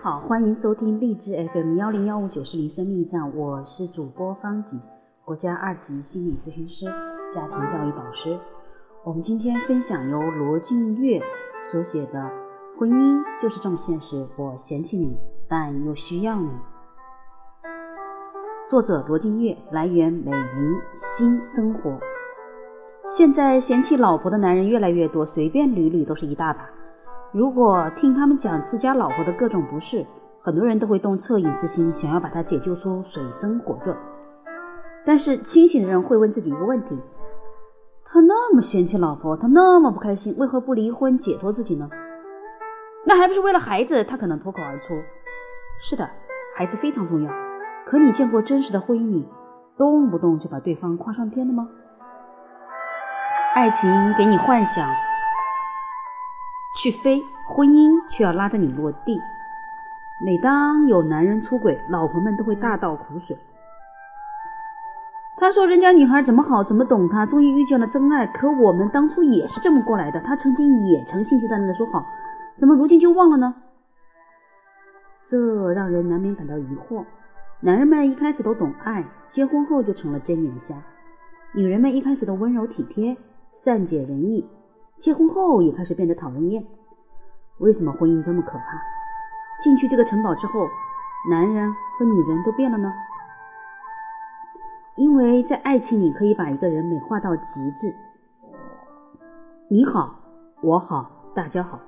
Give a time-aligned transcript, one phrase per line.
[0.00, 4.78] 好，欢迎收听荔枝 FM 幺零幺五九四零生命驿站，我是主播方景，
[5.24, 6.86] 国家二级心理咨询师、
[7.34, 8.38] 家庭教育导师。
[9.02, 11.20] 我们今天分享由罗静月
[11.64, 12.20] 所写的
[12.78, 15.18] 《婚姻就是这么现实》，我嫌弃你，
[15.48, 16.48] 但又需要你。
[18.70, 21.98] 作者罗静月，来源美云新生活。
[23.04, 26.70] 现在嫌弃老婆的男人越来越多，随便捋捋都是一大把。
[27.30, 30.06] 如果听他们讲自家老婆的各种不是，
[30.40, 33.94] 很多人都会动恻隐之心，想要把她解救出水深火热。
[35.04, 36.98] 但是清醒的人会问自己一个问题：
[38.04, 41.88] 他那么嫌弃老婆，他那么不开心，为何不离婚解脱自己呢？
[43.04, 44.02] 那还不是为了孩子？
[44.04, 44.94] 他可能脱口而出：
[45.80, 46.08] 是的，
[46.56, 47.30] 孩子非常重要。
[47.86, 49.28] 可你见过真实的婚姻里，
[49.76, 51.68] 动不动就把对方夸上天的吗？
[53.54, 54.86] 爱情给你幻想。
[56.78, 59.20] 去飞，婚姻却要拉着你落地。
[60.24, 63.36] 每当有男人出轨，老婆们都会大倒苦水。
[65.36, 68.26] 他说：“人家女孩怎么好，怎么懂他，终于遇见了真爱。
[68.28, 72.04] 可我们当初也是这么过来的，他曾经也曾信誓旦旦的说好，
[72.56, 73.54] 怎么如今就忘了呢？”
[75.22, 77.04] 这让人难免感到疑惑。
[77.60, 80.76] 男人们一开始都懂爱，结婚后就成了睁眼瞎；
[81.52, 83.16] 女人们一开始都温柔体贴，
[83.52, 84.44] 善解人意。
[84.98, 86.66] 结婚后也开始变得讨人厌，
[87.58, 88.82] 为什么婚姻这么可怕？
[89.62, 90.68] 进去这个城堡之后，
[91.30, 92.92] 男人和女人都变了呢？
[94.96, 97.94] 因为在爱情里可以把一个人美化到极致，
[99.68, 100.18] 你好，
[100.62, 101.78] 我好，大家好。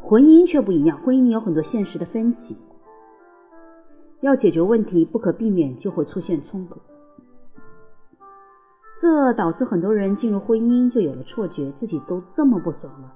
[0.00, 2.56] 婚姻却不一样，婚姻里有很多现实的分歧，
[4.20, 6.76] 要解决问题，不可避免就会出现冲突。
[9.00, 13.12] 这导致很多人进入婚姻就有了错觉，自己都这么不爽了，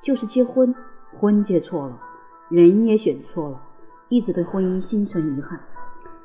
[0.00, 0.72] 就是结婚，
[1.18, 2.00] 婚结错了，
[2.48, 3.60] 人也选错了，
[4.08, 5.60] 一直对婚姻心存遗憾。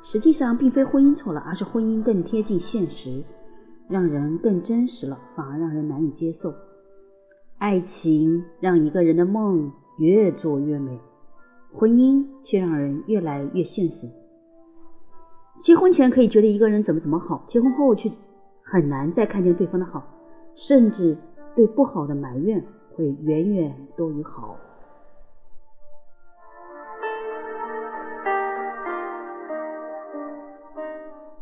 [0.02, 3.22] 实际上，并非婚姻错了，而是婚姻更贴近现实，
[3.88, 6.54] 让人更真实了，反而让人难以接受。
[7.58, 10.96] 爱情让一个人的梦越做越美，
[11.72, 14.08] 婚姻却让人越来越现实。
[15.58, 18.08] 结婚前可以觉得一个人怎么怎么好，结婚后却。
[18.72, 20.02] 很难再看见对方的好，
[20.54, 21.14] 甚至
[21.54, 24.56] 对不好的埋怨会远远多于好。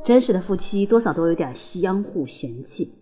[0.03, 2.93] 真实的夫妻多少都有点相互嫌弃。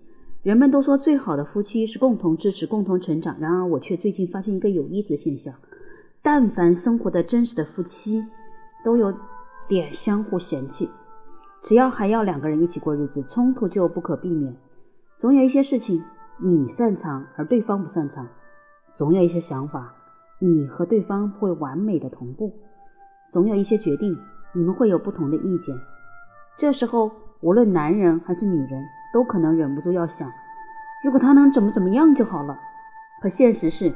[0.43, 5.55] 人们都说最好的夫妻是共同支持、共同成长，然而我却最近发现一个有意思的现象：
[6.21, 8.23] 但凡生活的真实的夫妻，
[8.85, 9.11] 都有
[9.67, 10.91] 点相互嫌弃。
[11.63, 14.55] 只要还要两个人一起过日子，冲突就不可避免。
[15.17, 16.03] 总有一些事情
[16.39, 18.27] 你擅长而对方不擅长，
[18.95, 19.93] 总有一些想法
[20.39, 22.53] 你和对方会完美的同步，
[23.31, 24.17] 总有一些决定
[24.53, 25.77] 你们会有不同的意见。
[26.57, 27.11] 这时候，
[27.41, 30.31] 无论男人还是女人，都可能忍不住要想：
[31.05, 32.59] 如果他能怎么怎么样就好了。
[33.21, 33.93] 可现实是，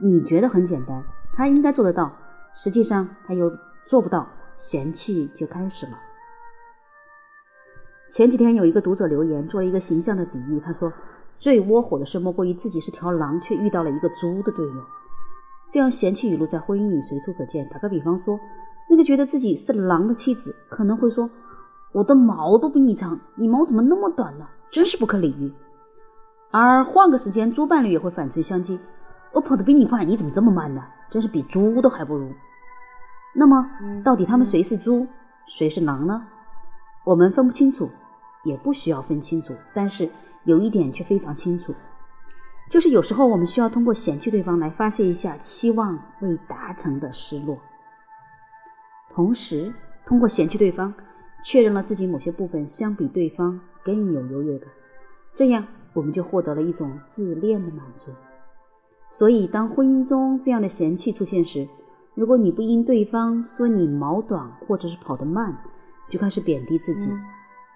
[0.00, 2.10] 你觉得很简单，他应该做得到，
[2.54, 3.52] 实际上他又
[3.86, 4.26] 做不到，
[4.56, 5.92] 嫌弃就开始了。
[8.10, 10.60] 前几天有一个读者留言，做了一个形象的比喻。
[10.60, 10.92] 他说
[11.40, 14.74] ：“最窝火的事莫过于自己是条狼，却遇到了一个猪的队友。”
[15.70, 17.68] 这样嫌弃语录在婚姻里随处可见。
[17.70, 18.38] 打个比方说，
[18.88, 21.28] 那个觉得自己是狼的妻子可能会说
[21.92, 24.46] ：“我的毛都比你长，你毛怎么那么短呢？
[24.70, 25.52] 真是不可理喻。”
[26.52, 28.78] 而换个时间，猪伴侣也会反唇相讥
[29.32, 30.84] ：“我跑得比你快，你怎么这么慢呢？
[31.10, 32.30] 真是比猪都还不如。”
[33.34, 33.68] 那么，
[34.04, 35.04] 到底他们谁是猪，
[35.48, 36.22] 谁是狼呢？
[37.04, 37.88] 我们分不清楚。
[38.46, 40.06] 也不需要分清楚，但是
[40.44, 41.74] 有一点却非常清楚，
[42.68, 47.56] 就是有时候我们需要通过嫌弃对方来发泄一下期望未达成的失落，
[49.14, 49.72] 同时
[50.04, 50.92] 通过嫌弃对方
[51.42, 54.68] 确认了自己某些部分相比对方更有优越感，
[55.34, 58.12] 这样我们就获得了一种自恋的满足。
[59.08, 61.66] 所以，当婚姻中这样的嫌弃出现时，
[62.12, 65.56] 如果你不因对方说你毛短或者是跑得慢
[66.10, 67.10] 就开始贬低自己。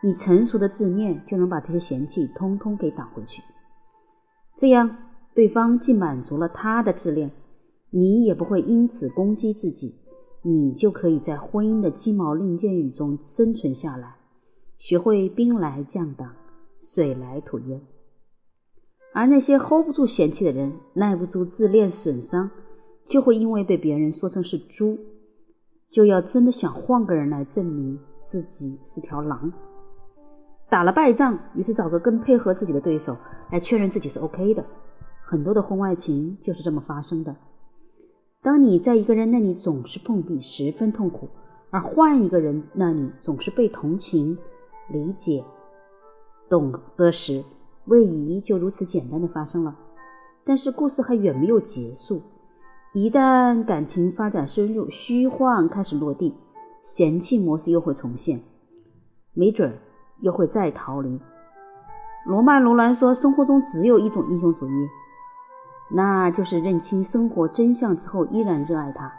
[0.01, 3.43] 你成熟的自恋就能把这些嫌弃通通给挡回去，
[4.57, 4.97] 这样
[5.35, 7.33] 对方既满足了他的自恋，
[7.91, 9.97] 你也不会因此攻击自己，
[10.43, 14.15] 你就可以在婚姻的鸡毛令箭雨中生存下来，
[14.79, 16.31] 学会兵来将挡，
[16.81, 17.81] 水来土掩。
[19.13, 22.49] 而那些 hold 不住嫌弃的人，耐不住自恋损伤，
[23.05, 24.97] 就会因为被别人说成是猪，
[25.91, 27.99] 就要真的想换个人来证明
[28.29, 29.51] 自己是条狼。
[30.69, 33.17] 打了败仗，于是找个更配合自己的对手
[33.51, 34.63] 来确认自己是 OK 的。
[35.23, 37.35] 很多的婚外情就是这么发生的。
[38.43, 41.27] 当你在一个人那里总是碰壁，十分痛苦，
[41.71, 44.37] 而换一个人那里总是被同情、
[44.91, 45.43] 理解、
[46.51, 47.43] 懂得时，
[47.87, 49.75] 位移就如此简单的发生了。
[50.45, 52.21] 但是故事还远没有结束。
[52.93, 56.35] 一旦感情发展深入，虚幻开始落地，
[56.81, 58.41] 嫌弃模式又会重现，
[59.33, 59.79] 没准
[60.21, 61.21] 又会再逃离。
[62.27, 64.89] 罗曼·罗兰说：“生活中只有一种英雄主义。”
[65.91, 69.11] 那就是认清生活真相之后依然热爱它。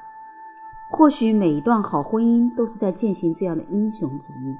[0.91, 4.55] 或许每一段好婚姻都是在践行这样的英雄主义，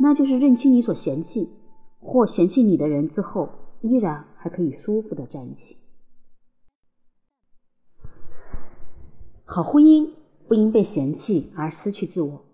[0.00, 1.50] 那就是认清你所嫌弃
[2.00, 3.48] 或嫌弃你的人之后，
[3.80, 5.76] 依然还可以舒服的在一起。
[9.44, 10.10] 好婚姻
[10.46, 12.44] 不因被嫌弃而失去自我。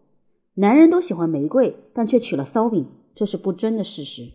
[0.54, 4.30] 男人都喜欢玫瑰，但却娶了烧饼，这是不争的事实。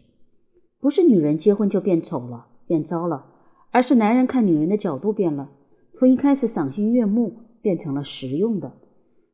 [0.80, 3.26] 不是女人结婚就变丑了、变糟了。
[3.72, 5.50] 而是男人看女人的角度变了，
[5.94, 8.72] 从一开始赏心悦目变成了实用的。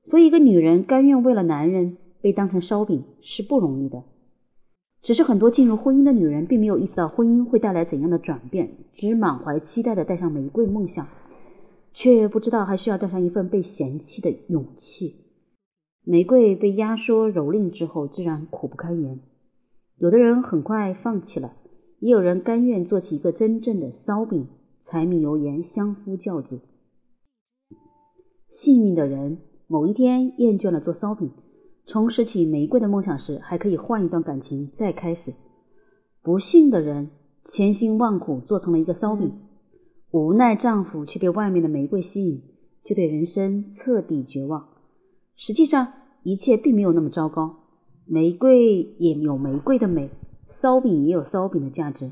[0.05, 4.01] 所以，一个女人甘愿为了男人被当成烧饼是不容易的。
[5.01, 11.05] 只是很多进入婚姻的女人并没有意识到婚姻会带来怎样的转变，只满怀期待的带上玫瑰梦想，
[12.01, 15.25] 却不知道还需要带上一份被嫌弃的勇气。
[16.05, 19.19] 玫瑰被压缩蹂躏之后，自然苦不堪言。
[19.97, 21.55] 有的人很快放弃了。
[21.99, 24.47] 也有人甘愿做起一个真正的烧饼，
[24.79, 26.61] 柴米油盐相夫教子。
[28.47, 29.37] 幸运的人，
[29.67, 31.29] 某一天厌倦了做烧饼，
[31.85, 35.33] 重拾起玫瑰的梦想时，还可以换一段感情再开始。
[36.21, 37.09] 不幸的人，
[37.43, 39.29] 千辛万苦做成了一个烧饼，
[40.11, 42.41] 无奈丈夫却被外面的玫瑰吸引，
[42.83, 44.69] 就对人生彻底绝望。
[45.35, 45.87] 实际上，
[46.23, 47.55] 一切并没有那么糟糕，
[48.05, 50.09] 玫瑰也有玫瑰的美。
[50.47, 52.11] 烧饼也有烧饼的价值，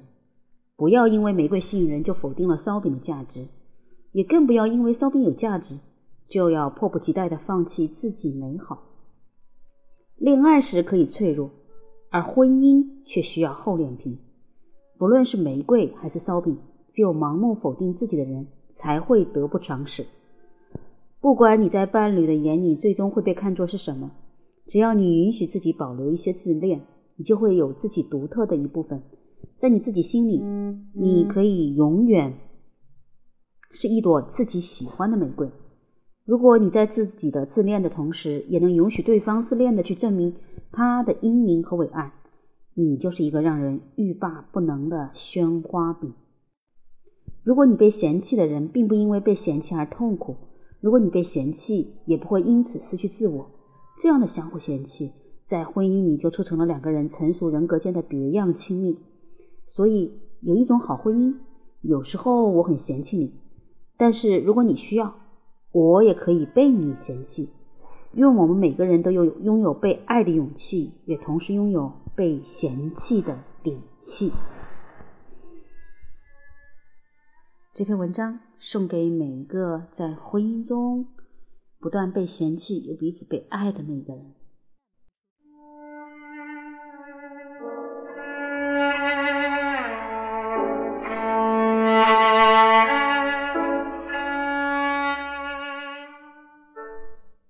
[0.76, 3.48] 不要因为玫瑰吸引人就否定了烧饼的价值，
[4.12, 5.80] 也更不要因为烧饼有价值
[6.30, 8.84] 就要迫不及待的放弃自己美好。
[10.18, 11.50] 恋爱时可以脆弱，
[12.12, 14.20] 而婚姻却需要厚脸皮。
[15.00, 16.56] 不论是玫瑰还是烧饼，
[16.90, 20.06] 只有盲目否定自己的人才会得不偿失。
[21.20, 24.12] 不管你在伴侣的眼里最终会被看作是什么，
[24.66, 26.82] 只要你允许自己保留一些自恋。
[27.20, 29.02] 你就会有自己独特的一部分，
[29.56, 30.40] 在你自己心里，
[30.94, 32.32] 你可以永远
[33.72, 35.50] 是一朵自己喜欢的玫瑰。
[36.26, 40.32] 如果你在自己的自恋的同时，也能允许对方自恋的去证明
[40.72, 42.12] 他的英明和伟岸，
[42.76, 46.14] 你就是一个让人欲罢不能的鲜花饼。
[47.48, 50.36] 如果你被嫌弃的人并不因为被嫌弃而痛苦，
[50.82, 53.50] 如果你被嫌弃也不会因此失去自我，
[53.98, 55.14] 这样的相互嫌弃。
[55.46, 59.00] 在婚姻里就促成了两个人成熟人格间的别样亲密，
[59.66, 60.12] 所以
[60.42, 61.36] 有一种好婚姻，
[61.84, 63.34] 有时候我很嫌弃你，
[63.96, 65.16] 但是如果你需要，
[65.72, 67.50] 我也可以被你嫌弃，
[68.12, 74.34] 因为我们每个人都有拥有被爱的勇气，也同时拥有被嫌弃的底气。
[77.78, 81.06] 这篇文章送给每一个在婚姻中
[81.78, 84.34] 不断被嫌弃又彼此被爱的那个人。